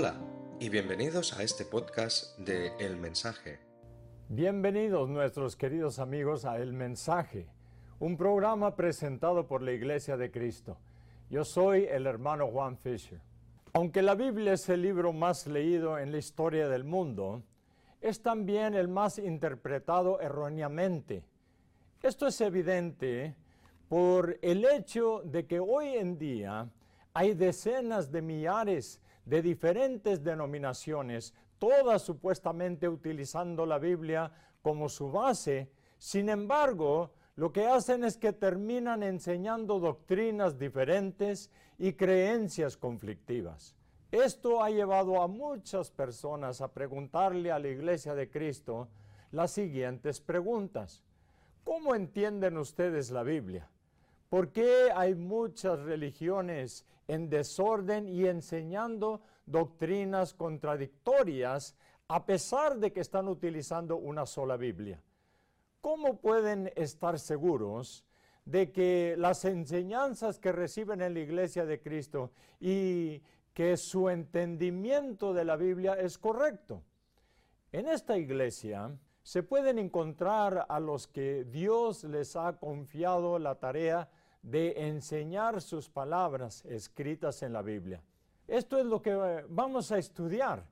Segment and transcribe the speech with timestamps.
[0.00, 0.14] Hola
[0.60, 3.58] y bienvenidos a este podcast de El Mensaje.
[4.28, 7.48] Bienvenidos nuestros queridos amigos a El Mensaje,
[7.98, 10.78] un programa presentado por la Iglesia de Cristo.
[11.30, 13.20] Yo soy el hermano Juan Fisher.
[13.72, 17.42] Aunque la Biblia es el libro más leído en la historia del mundo,
[18.00, 21.24] es también el más interpretado erróneamente.
[22.04, 23.34] Esto es evidente
[23.88, 26.70] por el hecho de que hoy en día
[27.14, 34.32] hay decenas de millares de diferentes denominaciones, todas supuestamente utilizando la Biblia
[34.62, 35.70] como su base.
[35.98, 43.76] Sin embargo, lo que hacen es que terminan enseñando doctrinas diferentes y creencias conflictivas.
[44.10, 48.88] Esto ha llevado a muchas personas a preguntarle a la Iglesia de Cristo
[49.30, 51.02] las siguientes preguntas.
[51.64, 53.68] ¿Cómo entienden ustedes la Biblia?
[54.28, 61.74] ¿Por qué hay muchas religiones en desorden y enseñando doctrinas contradictorias
[62.08, 65.02] a pesar de que están utilizando una sola Biblia?
[65.80, 68.04] ¿Cómo pueden estar seguros
[68.44, 73.22] de que las enseñanzas que reciben en la iglesia de Cristo y
[73.54, 76.82] que su entendimiento de la Biblia es correcto?
[77.72, 78.90] En esta iglesia
[79.22, 84.08] se pueden encontrar a los que Dios les ha confiado la tarea
[84.42, 88.02] de enseñar sus palabras escritas en la Biblia.
[88.46, 90.64] Esto es lo que eh, vamos a estudiar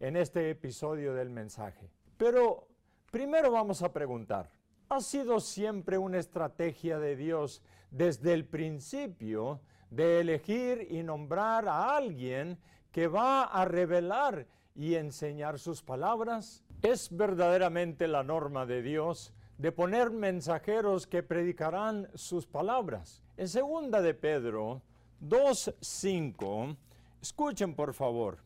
[0.00, 1.90] en este episodio del mensaje.
[2.16, 2.68] Pero
[3.10, 4.50] primero vamos a preguntar,
[4.88, 11.96] ¿ha sido siempre una estrategia de Dios desde el principio de elegir y nombrar a
[11.96, 12.58] alguien
[12.92, 16.64] que va a revelar y enseñar sus palabras?
[16.82, 23.22] ¿Es verdaderamente la norma de Dios de poner mensajeros que predicarán sus palabras.
[23.36, 24.82] En segunda de Pedro
[25.22, 26.76] 2.5,
[27.20, 28.38] escuchen por favor,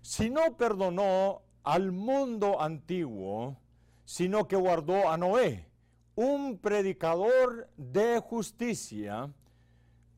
[0.00, 3.56] si no perdonó al mundo antiguo,
[4.04, 5.66] sino que guardó a Noé,
[6.14, 9.32] un predicador de justicia,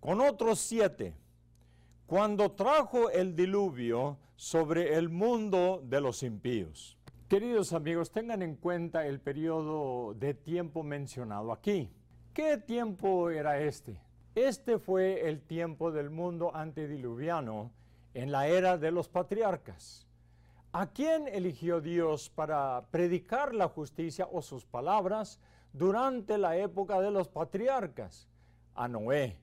[0.01, 1.15] con otros siete,
[2.07, 6.99] cuando trajo el diluvio sobre el mundo de los impíos.
[7.33, 11.89] Queridos amigos, tengan en cuenta el periodo de tiempo mencionado aquí.
[12.35, 13.99] ¿Qué tiempo era este?
[14.35, 17.71] Este fue el tiempo del mundo antediluviano
[18.13, 20.07] en la era de los patriarcas.
[20.73, 25.41] ¿A quién eligió Dios para predicar la justicia o sus palabras
[25.73, 28.29] durante la época de los patriarcas?
[28.75, 29.39] A Noé.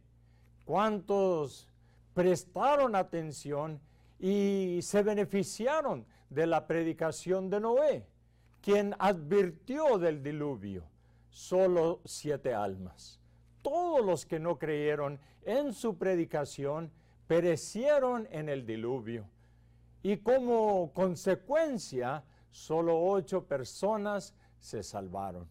[0.64, 1.68] ¿Cuántos
[2.14, 3.82] prestaron atención
[4.20, 8.06] y se beneficiaron de la predicación de Noé,
[8.62, 10.84] quien advirtió del diluvio,
[11.30, 13.20] solo siete almas.
[13.62, 16.92] Todos los que no creyeron en su predicación
[17.28, 19.28] perecieron en el diluvio.
[20.02, 25.48] Y como consecuencia, solo ocho personas se salvaron.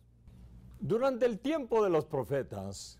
[0.80, 2.98] Durante el tiempo de los profetas,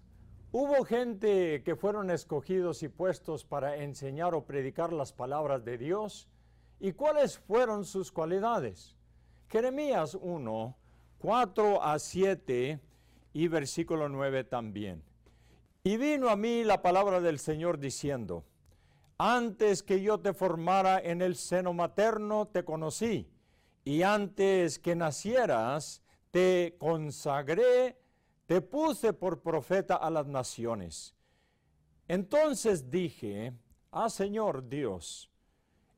[0.52, 6.28] hubo gente que fueron escogidos y puestos para enseñar o predicar las palabras de Dios
[6.80, 8.96] ¿Y cuáles fueron sus cualidades?
[9.48, 10.76] Jeremías 1,
[11.18, 12.80] 4 a 7
[13.32, 15.02] y versículo 9 también.
[15.82, 18.44] Y vino a mí la palabra del Señor diciendo,
[19.16, 23.28] antes que yo te formara en el seno materno te conocí,
[23.84, 27.98] y antes que nacieras te consagré,
[28.46, 31.14] te puse por profeta a las naciones.
[32.06, 33.54] Entonces dije,
[33.90, 35.27] ah Señor Dios,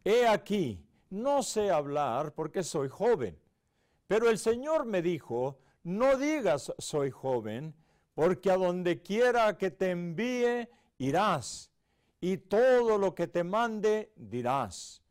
[0.05, 3.39] He aquí, no sé hablar porque soy joven.
[4.07, 7.75] Pero el Señor me dijo, no digas soy joven,
[8.15, 10.69] porque a donde quiera que te envíe,
[10.99, 11.71] irás,
[12.21, 15.03] y todo lo que te mande, dirás.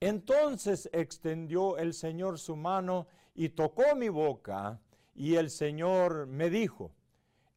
[0.00, 4.80] Entonces extendió el Señor su mano y tocó mi boca,
[5.14, 6.92] y el Señor me dijo,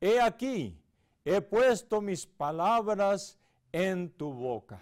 [0.01, 0.77] He aquí,
[1.23, 3.39] he puesto mis palabras
[3.71, 4.81] en tu boca.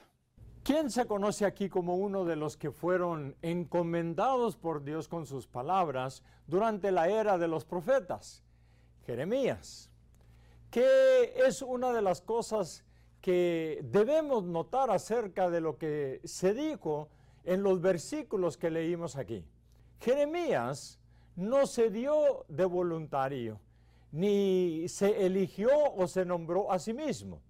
[0.63, 5.47] ¿Quién se conoce aquí como uno de los que fueron encomendados por Dios con sus
[5.47, 8.43] palabras durante la era de los profetas?
[9.07, 9.89] Jeremías,
[10.69, 12.83] que es una de las cosas
[13.21, 17.09] que debemos notar acerca de lo que se dijo
[17.43, 19.43] en los versículos que leímos aquí.
[19.99, 20.99] Jeremías
[21.35, 23.59] no se dio de voluntario,
[24.11, 27.41] ni se eligió o se nombró a sí mismo.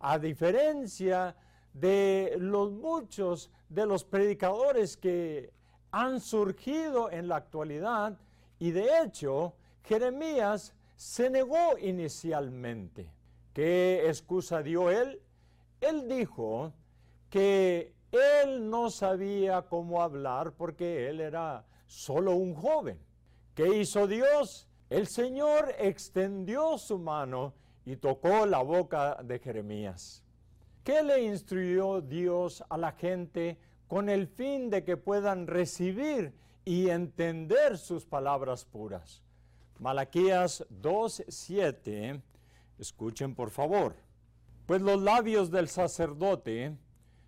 [0.00, 5.52] A diferencia de los muchos de los predicadores que
[5.90, 8.18] han surgido en la actualidad
[8.58, 9.54] y de hecho
[9.84, 13.10] Jeremías se negó inicialmente.
[13.52, 15.20] ¿Qué excusa dio él?
[15.80, 16.72] Él dijo
[17.30, 22.98] que él no sabía cómo hablar porque él era solo un joven.
[23.54, 24.68] ¿Qué hizo Dios?
[24.90, 27.54] El Señor extendió su mano
[27.84, 30.22] y tocó la boca de Jeremías.
[30.88, 33.58] ¿Qué le instruyó Dios a la gente
[33.88, 36.32] con el fin de que puedan recibir
[36.64, 39.22] y entender sus palabras puras?
[39.78, 42.22] Malaquías 2:7,
[42.78, 43.96] escuchen por favor.
[44.64, 46.74] Pues los labios del sacerdote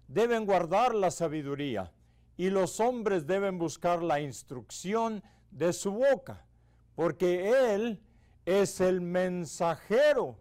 [0.09, 1.93] deben guardar la sabiduría
[2.39, 6.47] y los hombres deben buscar la instrucción de su boca,
[6.95, 8.01] porque Él
[8.47, 10.39] es el mensajero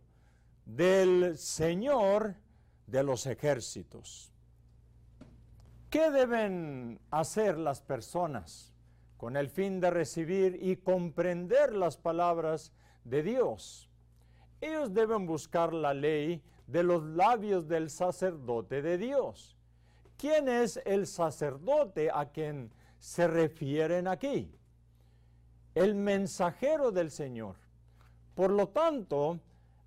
[0.65, 2.37] del Señor
[2.89, 4.31] de los ejércitos.
[5.89, 8.73] ¿Qué deben hacer las personas
[9.17, 12.71] con el fin de recibir y comprender las palabras
[13.03, 13.89] de Dios?
[14.61, 19.57] Ellos deben buscar la ley de los labios del sacerdote de Dios.
[20.17, 24.53] ¿Quién es el sacerdote a quien se refieren aquí?
[25.73, 27.55] El mensajero del Señor.
[28.35, 29.39] Por lo tanto,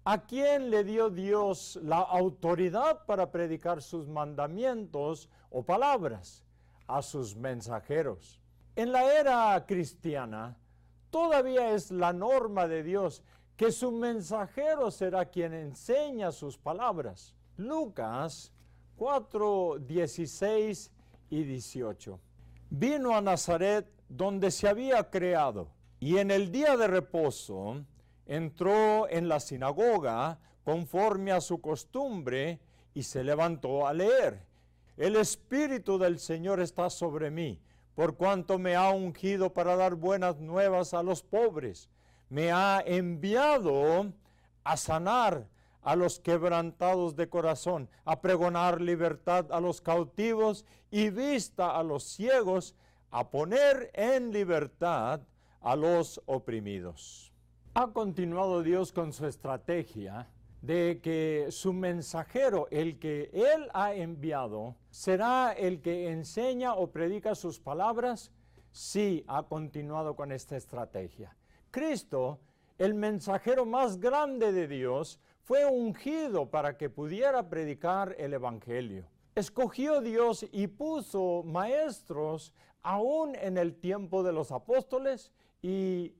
[0.05, 6.45] ¿a quién le dio Dios la autoridad para predicar sus mandamientos o palabras?
[6.87, 8.41] A sus mensajeros.
[8.75, 10.57] En la era cristiana,
[11.11, 13.23] todavía es la norma de Dios
[13.57, 17.35] que su mensajero será quien enseña sus palabras.
[17.57, 18.53] Lucas
[18.97, 20.91] 4, 16
[21.31, 22.19] y 18.
[22.71, 25.69] Vino a Nazaret donde se había creado
[26.01, 27.85] y en el día de reposo
[28.27, 32.61] entró en la sinagoga conforme a su costumbre
[32.95, 34.47] y se levantó a leer.
[34.97, 37.61] El Espíritu del Señor está sobre mí,
[37.95, 41.89] por cuanto me ha ungido para dar buenas nuevas a los pobres
[42.33, 44.11] me ha enviado
[44.65, 45.47] a sanar
[45.83, 52.05] a los quebrantados de corazón, a pregonar libertad a los cautivos y vista a los
[52.05, 52.75] ciegos,
[53.11, 55.21] a poner en libertad
[55.61, 57.32] a los oprimidos.
[57.75, 60.29] Ha continuado Dios con su estrategia
[60.61, 67.35] de que su mensajero, el que Él ha enviado, será el que enseña o predica
[67.35, 68.31] sus palabras.
[68.73, 71.35] Sí, ha continuado con esta estrategia.
[71.71, 72.41] Cristo,
[72.77, 79.07] el mensajero más grande de Dios, fue ungido para que pudiera predicar el Evangelio.
[79.35, 82.53] Escogió Dios y puso maestros
[82.83, 85.33] aún en el tiempo de los apóstoles
[85.63, 86.15] y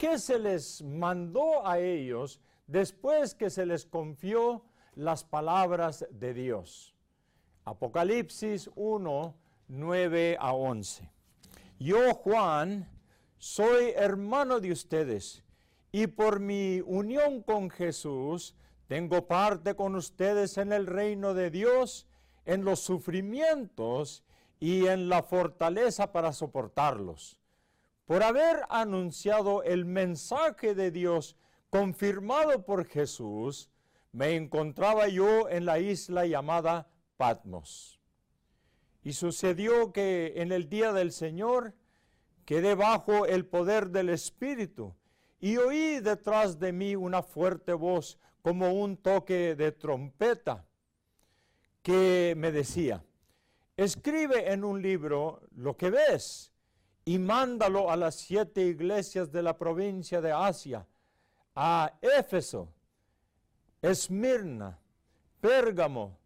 [0.00, 4.64] ¿qué se les mandó a ellos después que se les confió
[4.94, 6.94] las palabras de Dios.
[7.66, 9.34] Apocalipsis 1,
[9.68, 11.10] 9 a 11.
[11.78, 12.88] Yo, Juan,
[13.36, 15.44] soy hermano de ustedes
[15.92, 18.54] y por mi unión con Jesús
[18.86, 22.06] tengo parte con ustedes en el reino de Dios,
[22.46, 24.24] en los sufrimientos
[24.58, 27.39] y en la fortaleza para soportarlos.
[28.10, 31.36] Por haber anunciado el mensaje de Dios
[31.70, 33.70] confirmado por Jesús,
[34.10, 38.00] me encontraba yo en la isla llamada Patmos.
[39.04, 41.72] Y sucedió que en el día del Señor,
[42.44, 44.96] quedé bajo el poder del Espíritu
[45.38, 50.66] y oí detrás de mí una fuerte voz como un toque de trompeta
[51.80, 53.04] que me decía,
[53.76, 56.50] escribe en un libro lo que ves
[57.04, 60.86] y mándalo a las siete iglesias de la provincia de Asia,
[61.54, 62.72] a Éfeso,
[63.82, 64.78] Esmirna,
[65.40, 66.18] Pérgamo,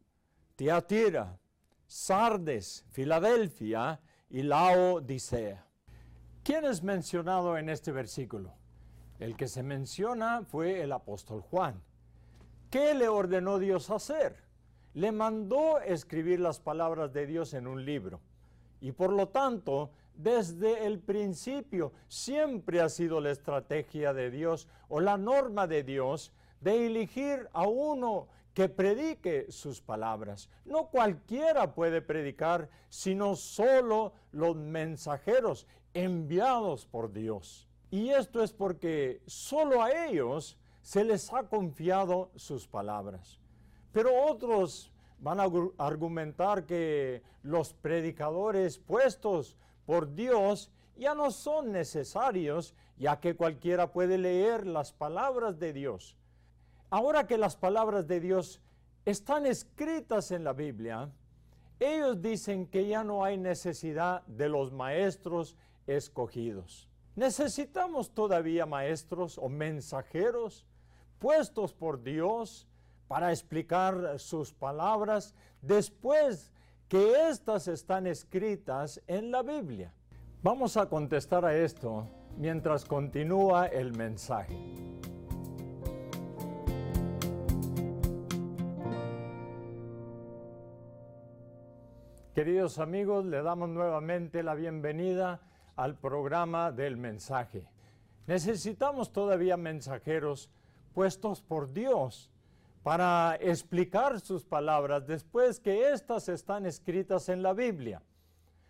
[0.57, 1.39] Tiatira,
[1.87, 5.65] Sardes, Filadelfia y Laodicea.
[6.43, 8.53] ¿Quién es mencionado en este versículo?
[9.19, 11.81] El que se menciona fue el apóstol Juan.
[12.71, 14.37] ¿Qué le ordenó Dios hacer?
[14.95, 18.21] Le mandó escribir las palabras de Dios en un libro.
[18.81, 25.01] Y por lo tanto, desde el principio siempre ha sido la estrategia de Dios o
[25.01, 30.49] la norma de Dios de elegir a uno que predique sus palabras.
[30.65, 37.69] No cualquiera puede predicar, sino solo los mensajeros enviados por Dios.
[37.91, 43.41] Y esto es porque solo a ellos se les ha confiado sus palabras.
[43.93, 49.57] Pero otros van a argumentar que los predicadores puestos
[49.87, 56.17] por Dios ya no son necesarios, ya que cualquiera puede leer las palabras de Dios.
[56.91, 58.61] Ahora que las palabras de Dios
[59.05, 61.11] están escritas en la Biblia,
[61.81, 66.89] ellos dicen que ya no hay necesidad de los maestros escogidos.
[67.17, 70.65] Necesitamos todavía maestros o mensajeros
[71.19, 72.67] puestos por Dios
[73.09, 76.53] para explicar sus palabras después
[76.89, 79.93] que éstas están escritas en la Biblia?
[80.43, 84.57] Vamos a contestar a esto mientras continúa el mensaje.
[92.35, 95.41] Queridos amigos, le damos nuevamente la bienvenida
[95.77, 97.69] al programa del mensaje.
[98.27, 100.51] Necesitamos todavía mensajeros
[100.93, 102.34] puestos por Dios
[102.85, 108.03] para explicar sus palabras después que éstas están escritas en la Biblia.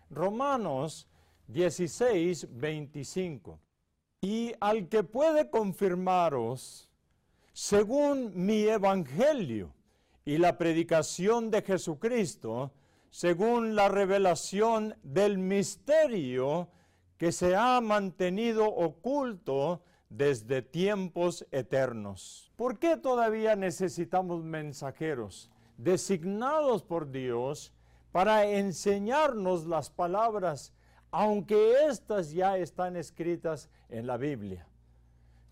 [0.08, 1.08] Romanos
[1.48, 3.58] 16, 25.
[4.20, 6.88] Y al que puede confirmaros,
[7.52, 9.74] según mi evangelio
[10.24, 12.70] y la predicación de Jesucristo,
[13.10, 16.68] según la revelación del misterio
[17.18, 19.82] que se ha mantenido oculto
[20.16, 22.52] desde tiempos eternos.
[22.56, 27.72] ¿Por qué todavía necesitamos mensajeros designados por Dios
[28.12, 30.72] para enseñarnos las palabras,
[31.10, 34.68] aunque éstas ya están escritas en la Biblia?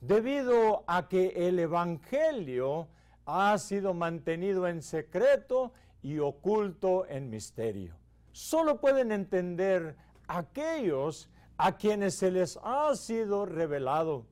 [0.00, 2.88] Debido a que el Evangelio
[3.26, 7.96] ha sido mantenido en secreto y oculto en misterio.
[8.30, 9.96] Solo pueden entender
[10.28, 14.26] aquellos a quienes se les ha sido revelado.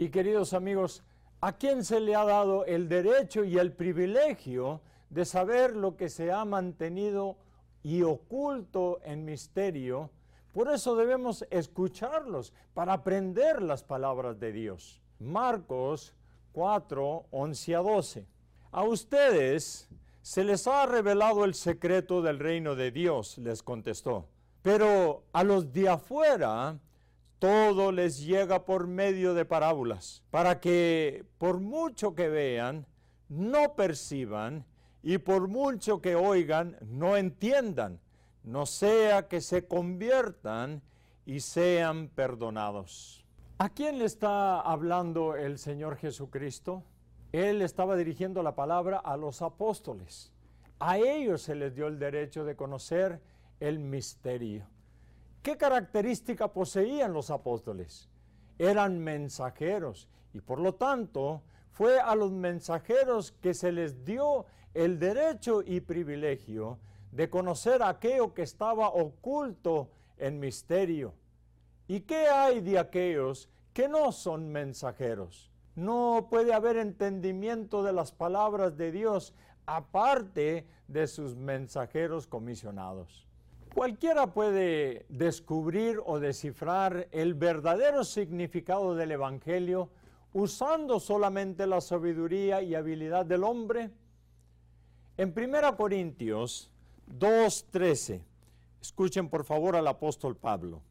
[0.00, 1.02] Y queridos amigos,
[1.40, 6.08] ¿a quién se le ha dado el derecho y el privilegio de saber lo que
[6.08, 7.36] se ha mantenido
[7.82, 10.10] y oculto en misterio?
[10.52, 15.02] Por eso debemos escucharlos para aprender las palabras de Dios.
[15.18, 16.14] Marcos
[16.52, 18.26] 4, 11 a 12.
[18.70, 19.88] A ustedes
[20.22, 24.28] se les ha revelado el secreto del reino de Dios, les contestó.
[24.62, 26.78] Pero a los de afuera
[27.38, 32.86] todo les llega por medio de parábolas, para que por mucho que vean,
[33.28, 34.64] no perciban,
[35.02, 38.00] y por mucho que oigan, no entiendan,
[38.42, 40.82] no sea que se conviertan
[41.24, 43.24] y sean perdonados.
[43.58, 46.82] ¿A quién le está hablando el Señor Jesucristo?
[47.32, 50.32] Él estaba dirigiendo la palabra a los apóstoles.
[50.78, 53.20] A ellos se les dio el derecho de conocer
[53.60, 54.66] el misterio.
[55.42, 58.08] ¿Qué característica poseían los apóstoles?
[58.58, 64.98] Eran mensajeros y por lo tanto fue a los mensajeros que se les dio el
[64.98, 66.78] derecho y privilegio
[67.12, 71.14] de conocer aquello que estaba oculto en misterio.
[71.86, 75.50] ¿Y qué hay de aquellos que no son mensajeros?
[75.76, 79.32] No puede haber entendimiento de las palabras de Dios
[79.66, 83.27] aparte de sus mensajeros comisionados.
[83.78, 89.88] Cualquiera puede descubrir o descifrar el verdadero significado del Evangelio
[90.32, 93.92] usando solamente la sabiduría y habilidad del hombre.
[95.16, 96.72] En 1 Corintios
[97.20, 98.20] 2.13,
[98.82, 100.82] escuchen por favor al apóstol Pablo,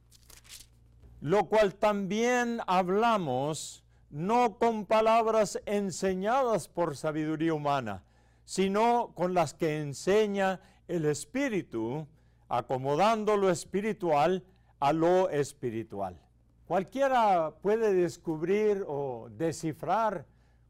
[1.20, 8.06] lo cual también hablamos no con palabras enseñadas por sabiduría humana,
[8.46, 12.08] sino con las que enseña el Espíritu,
[12.50, 14.44] acomodando lo espiritual
[14.80, 16.20] a lo espiritual.
[16.68, 20.26] Cualquiera puede descubrir o descifrar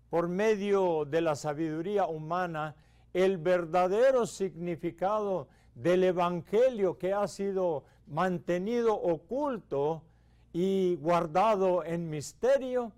[0.09, 2.75] por medio de la sabiduría humana
[3.13, 10.03] el verdadero significado del Evangelio que ha sido mantenido oculto
[10.53, 12.91] y guardado en misterio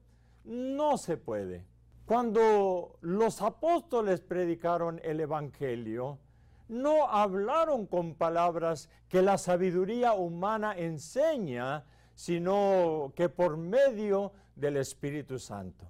[0.44, 1.66] no se puede.
[2.06, 6.18] Cuando los apóstoles predicaron el Evangelio,
[6.70, 11.84] no hablaron con palabras que la sabiduría humana enseña,
[12.16, 15.86] sino que por medio del Espíritu Santo.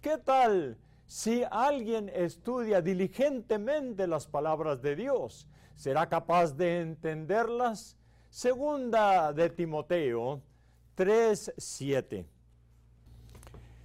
[0.00, 0.76] ¿Qué tal
[1.06, 5.46] si alguien estudia diligentemente las palabras de Dios?
[5.76, 7.96] ¿Será capaz de entenderlas?
[8.28, 10.42] Segunda de Timoteo
[10.96, 12.26] 3:7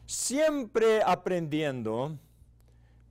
[0.05, 2.17] siempre aprendiendo,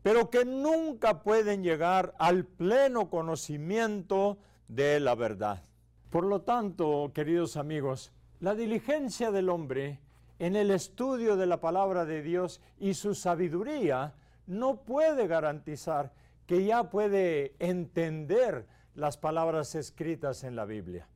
[0.04, 4.36] pero que nunca pueden llegar al pleno conocimiento
[4.68, 5.62] de la verdad.
[6.10, 10.00] Por lo tanto, queridos amigos, la diligencia del hombre
[10.38, 14.12] en el estudio de la palabra de Dios y su sabiduría
[14.46, 16.12] no puede garantizar
[16.46, 21.08] que ya puede entender las palabras escritas en la Biblia.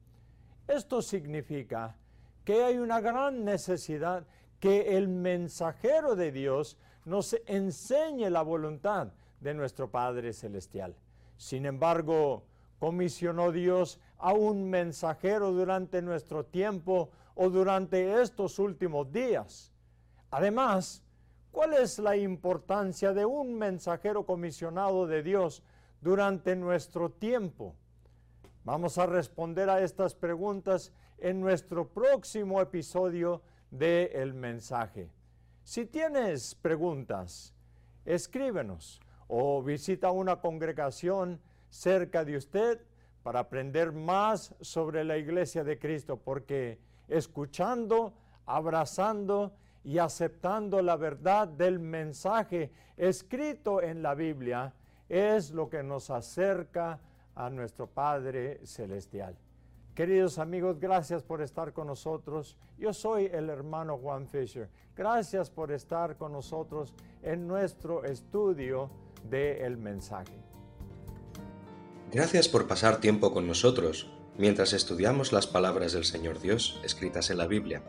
[0.66, 1.94] Esto significa
[2.42, 4.26] que hay una gran necesidad
[4.60, 9.08] que el mensajero de Dios nos enseñe la voluntad
[9.40, 10.94] de nuestro Padre Celestial.
[11.38, 12.44] Sin embargo,
[12.78, 19.72] comisionó Dios a un mensajero durante nuestro tiempo o durante estos últimos días.
[20.30, 21.02] Además,
[21.50, 25.62] ¿cuál es la importancia de un mensajero comisionado de Dios
[26.02, 27.74] durante nuestro tiempo?
[28.64, 35.08] Vamos a responder a estas preguntas en nuestro próximo episodio de El Mensaje.
[35.68, 37.52] Si tienes preguntas,
[38.06, 42.80] escríbenos o visita una congregación cerca de usted
[43.22, 48.14] para aprender más sobre la iglesia de Cristo, porque escuchando,
[48.46, 49.52] abrazando
[49.84, 54.72] y aceptando la verdad del mensaje escrito en la Biblia
[55.06, 56.98] es lo que nos acerca
[57.34, 59.36] a nuestro Padre Celestial.
[59.98, 62.56] Queridos amigos, gracias por estar con nosotros.
[62.78, 64.68] Yo soy el hermano Juan Fisher.
[64.96, 68.92] Gracias por estar con nosotros en nuestro estudio
[69.28, 70.38] del el mensaje.
[72.12, 77.38] Gracias por pasar tiempo con nosotros mientras estudiamos las palabras del Señor Dios escritas en
[77.38, 77.82] la Biblia.